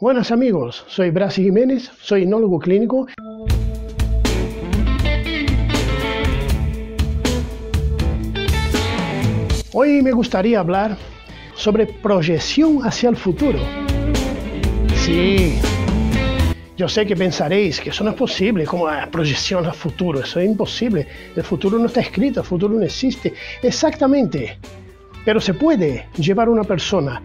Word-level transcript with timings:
Buenas 0.00 0.32
amigos, 0.32 0.82
soy 0.88 1.10
Brasi 1.10 1.42
Jiménez, 1.42 1.90
soy 2.00 2.22
enólogo 2.22 2.58
clínico. 2.58 3.06
Hoy 9.74 10.00
me 10.00 10.12
gustaría 10.12 10.58
hablar 10.58 10.96
sobre 11.54 11.84
proyección 11.84 12.78
hacia 12.82 13.10
el 13.10 13.16
futuro. 13.16 13.58
Sí, 14.94 15.58
yo 16.78 16.88
sé 16.88 17.04
que 17.04 17.14
pensaréis 17.14 17.78
que 17.78 17.90
eso 17.90 18.02
no 18.02 18.12
es 18.12 18.16
posible, 18.16 18.64
como 18.64 18.88
la 18.88 19.10
proyección 19.10 19.66
al 19.66 19.74
futuro, 19.74 20.20
eso 20.20 20.40
es 20.40 20.46
imposible. 20.46 21.06
El 21.36 21.44
futuro 21.44 21.78
no 21.78 21.84
está 21.84 22.00
escrito, 22.00 22.40
el 22.40 22.46
futuro 22.46 22.72
no 22.72 22.86
existe. 22.86 23.34
Exactamente. 23.62 24.56
Pero 25.26 25.42
se 25.42 25.52
puede 25.52 26.06
llevar 26.16 26.48
a 26.48 26.52
una 26.52 26.64
persona 26.64 27.20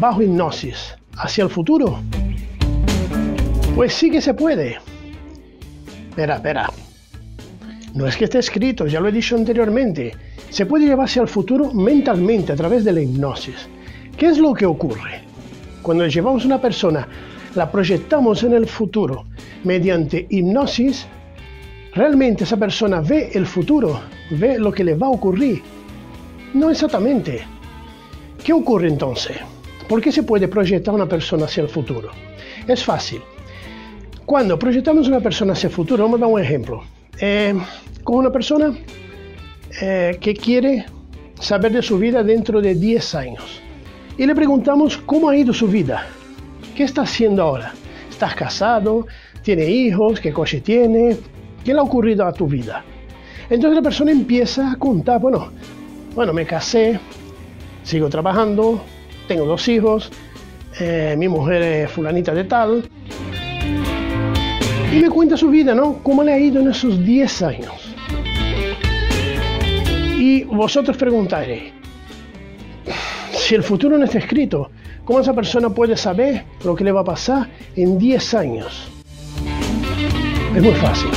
bajo 0.00 0.22
hipnosis 0.22 0.96
hacia 1.16 1.44
el 1.44 1.50
futuro. 1.50 2.00
Pues 3.74 3.94
sí 3.94 4.10
que 4.10 4.20
se 4.20 4.34
puede. 4.34 4.78
Espera, 6.10 6.36
espera. 6.36 6.70
No 7.94 8.06
es 8.06 8.16
que 8.16 8.24
esté 8.24 8.38
escrito, 8.38 8.86
ya 8.86 9.00
lo 9.00 9.08
he 9.08 9.12
dicho 9.12 9.36
anteriormente. 9.36 10.12
Se 10.50 10.66
puede 10.66 10.86
llevarse 10.86 11.20
al 11.20 11.28
futuro 11.28 11.72
mentalmente 11.72 12.52
a 12.52 12.56
través 12.56 12.84
de 12.84 12.92
la 12.92 13.00
hipnosis. 13.00 13.68
¿Qué 14.16 14.26
es 14.26 14.38
lo 14.38 14.54
que 14.54 14.66
ocurre? 14.66 15.22
Cuando 15.82 16.06
llevamos 16.06 16.44
a 16.44 16.46
una 16.46 16.60
persona 16.60 17.06
la 17.54 17.70
proyectamos 17.70 18.42
en 18.42 18.52
el 18.52 18.66
futuro 18.66 19.26
mediante 19.62 20.26
hipnosis, 20.28 21.06
realmente 21.94 22.44
esa 22.44 22.56
persona 22.56 23.00
ve 23.00 23.30
el 23.34 23.46
futuro, 23.46 24.00
ve 24.30 24.58
lo 24.58 24.72
que 24.72 24.84
le 24.84 24.94
va 24.94 25.06
a 25.06 25.10
ocurrir. 25.10 25.62
No 26.54 26.70
exactamente. 26.70 27.44
¿Qué 28.44 28.52
ocurre 28.52 28.88
entonces? 28.88 29.36
¿Por 29.88 30.00
qué 30.00 30.10
se 30.10 30.22
puede 30.22 30.48
proyectar 30.48 30.94
una 30.94 31.06
persona 31.06 31.44
hacia 31.44 31.62
el 31.62 31.68
futuro? 31.68 32.10
Es 32.66 32.82
fácil. 32.82 33.20
Cuando 34.24 34.58
proyectamos 34.58 35.08
una 35.08 35.20
persona 35.20 35.52
hacia 35.52 35.66
el 35.66 35.72
futuro, 35.74 36.04
vamos 36.04 36.20
a 36.20 36.24
dar 36.24 36.32
un 36.32 36.40
ejemplo. 36.40 36.82
Eh, 37.20 37.54
con 38.02 38.16
una 38.16 38.30
persona 38.30 38.74
eh, 39.80 40.16
que 40.20 40.34
quiere 40.34 40.86
saber 41.38 41.72
de 41.72 41.82
su 41.82 41.98
vida 41.98 42.22
dentro 42.22 42.60
de 42.62 42.74
10 42.74 43.14
años. 43.14 43.60
Y 44.16 44.26
le 44.26 44.34
preguntamos 44.34 44.96
cómo 44.96 45.28
ha 45.28 45.36
ido 45.36 45.52
su 45.52 45.68
vida. 45.68 46.06
¿Qué 46.74 46.84
estás 46.84 47.10
haciendo 47.10 47.42
ahora? 47.42 47.72
¿Estás 48.08 48.34
casado? 48.34 49.06
¿Tiene 49.42 49.66
hijos? 49.66 50.20
¿Qué 50.20 50.32
coche 50.32 50.60
tiene? 50.60 51.16
¿Qué 51.62 51.74
le 51.74 51.80
ha 51.80 51.82
ocurrido 51.82 52.24
a 52.24 52.32
tu 52.32 52.46
vida? 52.46 52.82
Entonces 53.50 53.76
la 53.76 53.82
persona 53.82 54.10
empieza 54.10 54.72
a 54.72 54.76
contar, 54.76 55.20
bueno, 55.20 55.50
bueno, 56.14 56.32
me 56.32 56.46
casé, 56.46 56.98
sigo 57.82 58.08
trabajando, 58.08 58.82
tengo 59.26 59.44
dos 59.44 59.66
hijos, 59.68 60.10
eh, 60.80 61.14
mi 61.18 61.28
mujer 61.28 61.62
es 61.62 61.90
fulanita 61.90 62.34
de 62.34 62.44
tal. 62.44 62.88
Y 64.92 64.96
me 65.00 65.10
cuenta 65.10 65.36
su 65.36 65.48
vida, 65.48 65.74
¿no? 65.74 65.98
¿Cómo 66.02 66.22
le 66.22 66.32
ha 66.32 66.38
ido 66.38 66.60
en 66.60 66.70
esos 66.70 67.04
10 67.04 67.42
años? 67.42 67.94
Y 70.18 70.44
vosotros 70.44 70.96
preguntaréis, 70.96 71.72
si 73.32 73.54
el 73.54 73.62
futuro 73.62 73.98
no 73.98 74.04
está 74.04 74.18
escrito, 74.18 74.70
¿Cómo 75.04 75.20
esa 75.20 75.34
persona 75.34 75.68
puede 75.68 75.98
saber 75.98 76.44
lo 76.64 76.74
que 76.74 76.82
le 76.82 76.90
va 76.90 77.02
a 77.02 77.04
pasar 77.04 77.46
en 77.76 77.98
10 77.98 78.34
años? 78.34 78.88
Es 80.56 80.62
muy 80.62 80.72
fácil. 80.72 81.10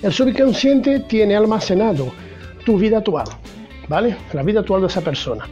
El 0.00 0.10
subconsciente 0.10 1.00
tiene 1.00 1.36
almacenado 1.36 2.10
tu 2.64 2.78
vida 2.78 2.98
actual, 2.98 3.26
¿vale? 3.88 4.16
La 4.32 4.42
vida 4.42 4.60
actual 4.60 4.80
de 4.80 4.86
esa 4.86 5.02
persona. 5.02 5.46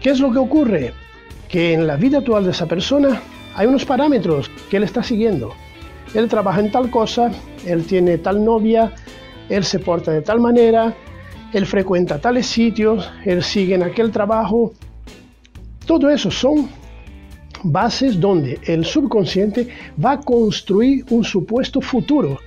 ¿Qué 0.00 0.08
es 0.08 0.20
lo 0.20 0.32
que 0.32 0.38
ocurre? 0.38 0.94
Que 1.48 1.74
en 1.74 1.86
la 1.86 1.96
vida 1.96 2.18
actual 2.18 2.44
de 2.44 2.52
esa 2.52 2.66
persona 2.66 3.20
hay 3.54 3.66
unos 3.66 3.84
parámetros 3.84 4.50
que 4.70 4.78
él 4.78 4.82
está 4.82 5.02
siguiendo. 5.02 5.52
Él 6.14 6.26
trabaja 6.26 6.60
en 6.60 6.72
tal 6.72 6.90
cosa, 6.90 7.30
él 7.66 7.84
tiene 7.84 8.16
tal 8.16 8.42
novia, 8.42 8.94
él 9.50 9.62
se 9.62 9.78
porta 9.78 10.10
de 10.10 10.22
tal 10.22 10.40
manera, 10.40 10.94
él 11.52 11.66
frecuenta 11.66 12.18
tales 12.18 12.46
sitios, 12.46 13.10
él 13.26 13.42
sigue 13.42 13.74
en 13.74 13.82
aquel 13.82 14.10
trabajo, 14.10 14.72
todo 15.84 16.08
eso 16.08 16.30
son 16.30 16.70
bases 17.62 18.18
donde 18.18 18.58
el 18.64 18.86
subconsciente 18.86 19.68
va 20.02 20.12
a 20.12 20.20
construir 20.20 21.04
un 21.10 21.24
supuesto 21.24 21.82
futuro. 21.82 22.38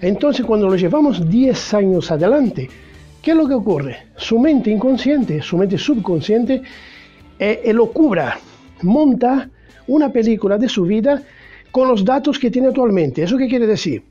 Entonces 0.00 0.46
cuando 0.46 0.68
lo 0.68 0.76
llevamos 0.76 1.28
10 1.28 1.74
años 1.74 2.10
adelante, 2.12 2.68
¿qué 3.22 3.30
es 3.30 3.36
lo 3.36 3.46
que 3.48 3.54
ocurre? 3.54 4.08
Su 4.16 4.38
mente 4.38 4.70
inconsciente, 4.70 5.40
su 5.40 5.56
mente 5.56 5.78
subconsciente, 5.78 6.62
eh, 7.38 7.70
lo 7.72 7.90
cubra, 7.90 8.38
monta 8.82 9.48
una 9.86 10.12
película 10.12 10.58
de 10.58 10.68
su 10.68 10.82
vida 10.82 11.22
con 11.70 11.88
los 11.88 12.04
datos 12.04 12.38
que 12.38 12.50
tiene 12.50 12.68
actualmente. 12.68 13.22
¿Eso 13.22 13.38
qué 13.38 13.48
quiere 13.48 13.66
decir? 13.66 14.02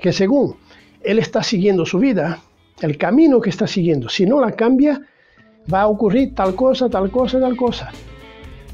Que 0.00 0.12
según 0.12 0.56
él 1.02 1.18
está 1.18 1.42
siguiendo 1.42 1.84
su 1.84 1.98
vida, 1.98 2.40
el 2.80 2.96
camino 2.96 3.40
que 3.40 3.50
está 3.50 3.66
siguiendo, 3.66 4.08
si 4.08 4.24
no 4.24 4.40
la 4.40 4.52
cambia, 4.52 5.00
va 5.72 5.82
a 5.82 5.88
ocurrir 5.88 6.34
tal 6.34 6.54
cosa, 6.54 6.88
tal 6.88 7.10
cosa, 7.10 7.38
tal 7.38 7.56
cosa. 7.56 7.90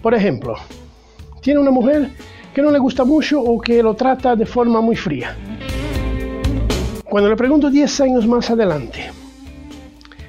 Por 0.03 0.15
ejemplo, 0.15 0.55
tiene 1.41 1.61
una 1.61 1.71
mujer 1.71 2.11
que 2.55 2.63
no 2.63 2.71
le 2.71 2.79
gusta 2.79 3.05
mucho 3.05 3.41
o 3.41 3.61
que 3.61 3.83
lo 3.83 3.95
trata 3.95 4.37
de 4.37 4.47
forma 4.47 4.81
muy 4.81 4.97
fría. 4.97 5.37
Cuando 7.05 7.29
le 7.31 7.37
pregunto 7.37 7.71
10 7.71 8.01
años 8.01 8.27
más 8.27 8.51
adelante, 8.51 9.11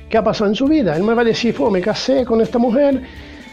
¿qué 0.10 0.18
ha 0.18 0.24
pasado 0.24 0.50
en 0.50 0.56
su 0.56 0.68
vida? 0.68 0.96
Él 0.96 1.04
me 1.04 1.14
va 1.14 1.22
a 1.22 1.26
decir, 1.26 1.56
me 1.72 1.82
casé 1.82 2.26
con 2.26 2.42
esta 2.42 2.58
mujer, 2.58 3.02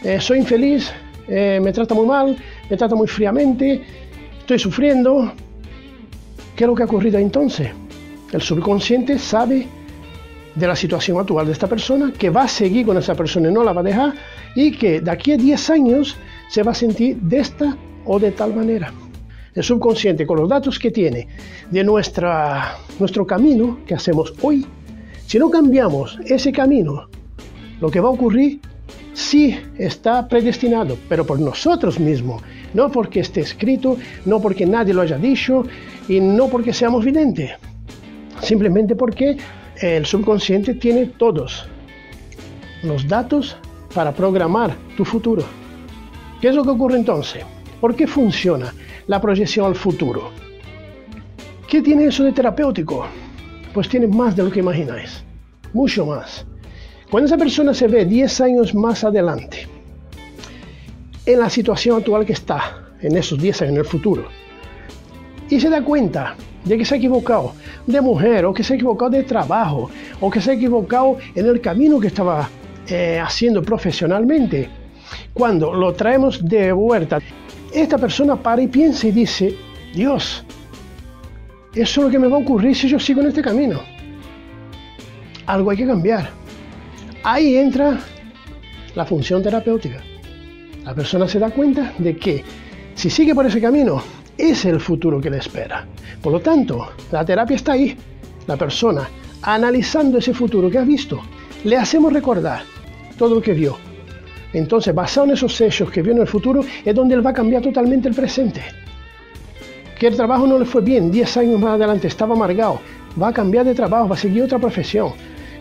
eh, 0.03 0.19
soy 0.19 0.39
infeliz, 0.39 0.91
eh, 1.27 1.59
me 1.61 1.71
trata 1.73 1.93
muy 1.93 2.05
mal, 2.05 2.37
me 2.69 2.77
trata 2.77 2.95
muy 2.95 3.07
fríamente, 3.07 3.81
estoy 4.39 4.59
sufriendo. 4.59 5.33
¿Qué 6.55 6.63
es 6.63 6.67
lo 6.67 6.75
que 6.75 6.83
ha 6.83 6.85
ocurrido 6.85 7.19
entonces? 7.19 7.69
El 8.31 8.41
subconsciente 8.41 9.19
sabe 9.19 9.67
de 10.55 10.67
la 10.67 10.75
situación 10.75 11.19
actual 11.19 11.47
de 11.47 11.51
esta 11.51 11.67
persona, 11.67 12.13
que 12.17 12.29
va 12.29 12.43
a 12.43 12.47
seguir 12.47 12.85
con 12.85 12.97
esa 12.97 13.13
persona 13.13 13.49
y 13.49 13.53
no 13.53 13.63
la 13.63 13.73
va 13.73 13.81
a 13.81 13.83
dejar, 13.83 14.13
y 14.55 14.71
que 14.71 15.01
de 15.01 15.11
aquí 15.11 15.33
a 15.33 15.37
10 15.37 15.69
años 15.69 16.15
se 16.49 16.63
va 16.63 16.71
a 16.71 16.75
sentir 16.75 17.17
de 17.17 17.39
esta 17.39 17.77
o 18.05 18.19
de 18.19 18.31
tal 18.31 18.55
manera. 18.55 18.93
El 19.53 19.63
subconsciente, 19.63 20.25
con 20.25 20.37
los 20.37 20.49
datos 20.49 20.79
que 20.79 20.91
tiene 20.91 21.27
de 21.69 21.83
nuestra, 21.83 22.77
nuestro 22.99 23.25
camino 23.25 23.79
que 23.85 23.95
hacemos 23.95 24.33
hoy, 24.41 24.65
si 25.27 25.39
no 25.39 25.49
cambiamos 25.49 26.19
ese 26.25 26.51
camino, 26.51 27.07
lo 27.81 27.89
que 27.89 27.99
va 27.99 28.09
a 28.09 28.11
ocurrir 28.11 28.59
sí 29.13 29.57
está 29.77 30.27
predestinado, 30.27 30.97
pero 31.09 31.25
por 31.25 31.39
nosotros 31.39 31.99
mismos, 31.99 32.41
no 32.73 32.91
porque 32.91 33.21
esté 33.21 33.41
escrito, 33.41 33.97
no 34.25 34.41
porque 34.41 34.65
nadie 34.65 34.93
lo 34.93 35.01
haya 35.01 35.17
dicho 35.17 35.65
y 36.07 36.19
no 36.19 36.47
porque 36.47 36.73
seamos 36.73 37.03
videntes, 37.03 37.51
simplemente 38.41 38.95
porque 38.95 39.37
el 39.81 40.05
subconsciente 40.05 40.75
tiene 40.75 41.07
todos 41.07 41.67
los 42.83 43.07
datos 43.07 43.57
para 43.93 44.13
programar 44.13 44.75
tu 44.95 45.05
futuro. 45.05 45.43
¿Qué 46.39 46.49
es 46.49 46.55
lo 46.55 46.63
que 46.63 46.69
ocurre 46.69 46.97
entonces? 46.97 47.43
¿Por 47.81 47.95
qué 47.95 48.05
funciona 48.05 48.73
la 49.07 49.19
proyección 49.19 49.65
al 49.65 49.75
futuro? 49.75 50.29
¿Qué 51.67 51.81
tiene 51.81 52.05
eso 52.05 52.23
de 52.23 52.31
terapéutico? 52.31 53.07
Pues 53.75 53.89
tiene 53.89 54.07
más 54.07 54.37
de 54.37 54.43
lo 54.43 54.49
que 54.49 54.61
imagináis, 54.61 55.21
mucho 55.73 56.05
más. 56.05 56.45
Cuando 57.11 57.27
esa 57.27 57.37
persona 57.37 57.73
se 57.73 57.89
ve 57.89 58.05
10 58.05 58.39
años 58.39 58.73
más 58.73 59.03
adelante, 59.03 59.67
en 61.25 61.39
la 61.39 61.49
situación 61.49 61.97
actual 61.97 62.25
que 62.25 62.31
está, 62.31 62.93
en 63.01 63.17
esos 63.17 63.37
10 63.37 63.63
años 63.63 63.71
en 63.73 63.77
el 63.79 63.85
futuro, 63.85 64.23
y 65.49 65.59
se 65.59 65.69
da 65.69 65.83
cuenta 65.83 66.37
de 66.63 66.77
que 66.77 66.85
se 66.85 66.95
ha 66.95 66.97
equivocado 66.97 67.51
de 67.85 67.99
mujer, 67.99 68.45
o 68.45 68.53
que 68.53 68.63
se 68.63 68.71
ha 68.71 68.75
equivocado 68.77 69.11
de 69.11 69.23
trabajo, 69.23 69.89
o 70.21 70.31
que 70.31 70.39
se 70.39 70.51
ha 70.51 70.53
equivocado 70.53 71.17
en 71.35 71.45
el 71.45 71.59
camino 71.59 71.99
que 71.99 72.07
estaba 72.07 72.47
eh, 72.87 73.19
haciendo 73.21 73.61
profesionalmente. 73.61 74.69
Cuando 75.33 75.73
lo 75.73 75.93
traemos 75.93 76.41
de 76.45 76.71
vuelta, 76.71 77.19
esta 77.73 77.97
persona 77.97 78.37
para 78.37 78.61
y 78.61 78.67
piensa 78.67 79.05
y 79.07 79.11
dice, 79.11 79.53
Dios, 79.93 80.45
eso 81.75 82.01
es 82.01 82.05
lo 82.05 82.09
que 82.09 82.19
me 82.19 82.27
va 82.27 82.37
a 82.37 82.39
ocurrir 82.39 82.75
si 82.75 82.87
yo 82.87 82.99
sigo 82.99 83.21
en 83.21 83.27
este 83.27 83.41
camino. 83.41 83.81
Algo 85.45 85.71
hay 85.71 85.77
que 85.77 85.85
cambiar. 85.85 86.29
Ahí 87.23 87.57
entra 87.57 87.99
la 88.95 89.05
función 89.05 89.43
terapéutica. 89.43 90.01
La 90.85 90.93
persona 90.93 91.27
se 91.27 91.39
da 91.39 91.49
cuenta 91.49 91.93
de 91.97 92.15
que 92.15 92.43
si 92.93 93.09
sigue 93.09 93.35
por 93.35 93.45
ese 93.45 93.59
camino, 93.59 94.01
es 94.37 94.65
el 94.65 94.79
futuro 94.79 95.19
que 95.19 95.29
le 95.29 95.37
espera. 95.37 95.85
Por 96.21 96.31
lo 96.31 96.39
tanto, 96.39 96.93
la 97.11 97.25
terapia 97.25 97.55
está 97.55 97.73
ahí. 97.73 97.95
La 98.47 98.55
persona, 98.55 99.09
analizando 99.41 100.19
ese 100.19 100.33
futuro 100.33 100.69
que 100.69 100.77
ha 100.77 100.83
visto, 100.83 101.21
le 101.63 101.77
hacemos 101.77 102.13
recordar 102.13 102.63
todo 103.17 103.35
lo 103.35 103.41
que 103.41 103.53
vio. 103.53 103.77
Entonces, 104.53 104.95
basado 104.95 105.27
en 105.27 105.33
esos 105.33 105.59
hechos 105.59 105.91
que 105.91 106.01
vio 106.01 106.13
en 106.13 106.19
el 106.19 106.27
futuro, 106.27 106.63
es 106.85 106.95
donde 106.95 107.15
él 107.15 107.25
va 107.25 107.31
a 107.31 107.33
cambiar 107.33 107.61
totalmente 107.61 108.07
el 108.07 108.15
presente. 108.15 108.61
El 110.05 110.15
trabajo 110.15 110.45
no 110.45 110.59
le 110.59 110.65
fue 110.65 110.81
bien, 110.81 111.09
10 111.09 111.37
años 111.37 111.59
más 111.59 111.73
adelante 111.73 112.07
estaba 112.07 112.35
amargado, 112.35 112.79
va 113.21 113.29
a 113.29 113.33
cambiar 113.33 113.65
de 113.65 113.73
trabajo, 113.73 114.07
va 114.07 114.15
a 114.15 114.19
seguir 114.19 114.43
otra 114.43 114.59
profesión. 114.59 115.13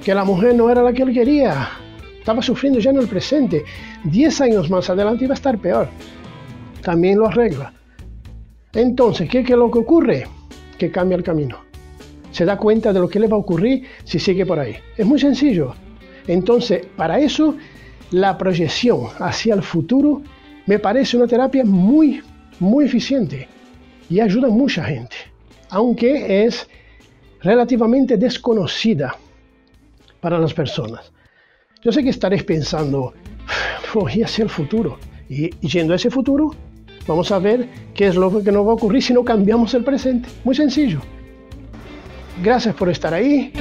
Que 0.05 0.15
la 0.15 0.25
mujer 0.25 0.55
no 0.55 0.69
era 0.69 0.83
la 0.83 0.93
que 0.93 1.03
él 1.03 1.15
quería, 1.15 1.71
estaba 2.19 2.43
sufriendo 2.43 2.79
ya 2.79 2.91
en 2.91 2.99
el 2.99 3.09
presente. 3.09 3.65
10 4.05 4.41
años 4.43 4.69
más 4.69 4.91
adelante 4.91 5.25
iba 5.25 5.33
a 5.33 5.37
estar 5.37 5.57
peor 5.57 5.89
también 6.85 7.19
lo 7.19 7.27
arregla. 7.27 7.73
Entonces, 8.75 9.29
¿qué, 9.29 9.41
es 9.41 9.51
lo 9.51 9.71
que 9.71 9.79
ocurre? 9.79 10.27
Que 10.79 10.91
cambia 10.91 11.17
el 11.17 11.25
camino. 11.25 11.61
Se 12.31 12.45
da 12.45 12.57
cuenta 12.57 12.93
de 12.93 13.01
lo 13.01 13.09
que 13.09 13.19
le 13.19 13.27
va 13.27 13.37
a 13.37 13.41
ocurrir 13.41 13.85
si 14.05 14.19
sigue 14.19 14.45
por 14.45 14.59
ahí. 14.59 14.77
Es 14.97 15.07
muy 15.07 15.19
sencillo. 15.19 15.75
Entonces, 16.27 16.87
para 16.97 17.19
eso, 17.19 17.57
la 18.11 18.37
proyección 18.37 19.07
hacia 19.19 19.55
el 19.55 19.63
futuro 19.63 20.23
me 20.67 20.79
parece 20.79 21.17
una 21.17 21.27
terapia 21.27 21.65
muy, 21.65 22.23
muy 22.61 22.85
eficiente 22.85 23.49
y 24.11 24.21
ayuda 24.21 24.49
a 24.49 24.51
mucha 24.51 24.85
gente, 24.85 25.17
aunque 25.71 26.45
es 26.45 26.69
relativamente 27.41 28.17
desconocida 28.17 29.17
para 30.21 30.39
las 30.39 30.55
personas. 30.55 31.13
Yo 31.83 31.93
sé 31.93 32.03
que 32.03 32.11
estaréis 32.11 32.45
pensando, 32.45 33.13
voy 33.95 34.23
hacia 34.23 34.45
el 34.45 34.51
futuro. 34.51 34.99
Y 35.29 35.51
yendo 35.67 35.93
a 35.93 35.97
ese 35.97 36.11
futuro, 36.11 36.55
vamos 37.07 37.31
a 37.31 37.39
ver 37.39 37.69
qué 37.95 38.07
es 38.07 38.17
lo 38.17 38.43
que 38.43 38.53
nos 38.53 38.67
va 38.67 38.71
a 38.71 38.75
ocurrir 38.75 39.03
si 39.03 39.13
no 39.13 39.25
cambiamos 39.25 39.75
el 39.75 39.85
presente. 39.85 40.29
Muy 40.45 40.55
sencillo. 40.55 41.01
Gracias 42.43 42.75
por 42.75 42.89
estar 42.89 43.13
ahí. 43.13 43.53